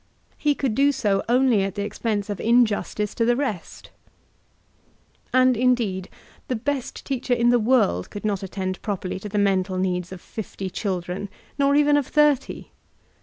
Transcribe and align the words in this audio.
He 0.39 0.55
could 0.55 0.73
do 0.73 0.91
so 0.91 1.23
only 1.29 1.61
at 1.61 1.75
the 1.75 1.83
expense 1.83 2.27
of 2.31 2.39
injustice 2.39 3.13
to 3.13 3.23
the 3.23 3.35
rest 3.35 3.91
And, 5.31 5.55
indeed, 5.55 6.09
the 6.47 6.55
best 6.55 7.05
teacher 7.05 7.35
m 7.35 7.51
the 7.51 7.59
world 7.59 8.09
could 8.09 8.25
not 8.25 8.41
attend 8.41 8.81
properly 8.81 9.19
to 9.19 9.29
the 9.29 9.37
mental 9.37 9.77
needs 9.77 10.11
of 10.11 10.19
fifty 10.19 10.71
children, 10.71 11.29
nor 11.59 11.75
even 11.75 11.97
of 11.97 12.07
thirty. 12.07 12.71